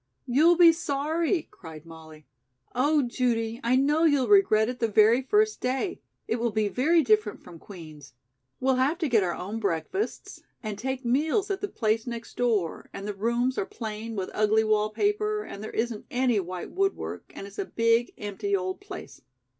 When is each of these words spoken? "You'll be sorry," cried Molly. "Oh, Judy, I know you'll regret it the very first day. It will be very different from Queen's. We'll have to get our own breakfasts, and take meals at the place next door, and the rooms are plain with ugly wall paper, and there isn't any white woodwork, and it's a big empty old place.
"You'll 0.25 0.57
be 0.57 0.73
sorry," 0.73 1.47
cried 1.51 1.85
Molly. 1.85 2.25
"Oh, 2.73 3.03
Judy, 3.03 3.59
I 3.63 3.75
know 3.75 4.03
you'll 4.03 4.27
regret 4.29 4.67
it 4.67 4.79
the 4.79 4.87
very 4.87 5.21
first 5.21 5.61
day. 5.61 6.01
It 6.27 6.37
will 6.37 6.49
be 6.49 6.69
very 6.69 7.03
different 7.03 7.43
from 7.43 7.59
Queen's. 7.59 8.15
We'll 8.59 8.77
have 8.77 8.97
to 8.97 9.07
get 9.07 9.21
our 9.21 9.35
own 9.35 9.59
breakfasts, 9.59 10.41
and 10.63 10.79
take 10.79 11.05
meals 11.05 11.51
at 11.51 11.61
the 11.61 11.67
place 11.67 12.07
next 12.07 12.35
door, 12.35 12.89
and 12.91 13.07
the 13.07 13.13
rooms 13.13 13.59
are 13.59 13.65
plain 13.67 14.15
with 14.15 14.31
ugly 14.33 14.63
wall 14.63 14.89
paper, 14.89 15.43
and 15.43 15.63
there 15.63 15.69
isn't 15.69 16.07
any 16.09 16.39
white 16.39 16.71
woodwork, 16.71 17.31
and 17.35 17.45
it's 17.45 17.59
a 17.59 17.65
big 17.65 18.11
empty 18.17 18.55
old 18.55 18.79
place. 18.81 19.21